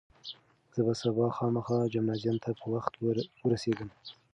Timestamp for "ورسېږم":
3.43-3.89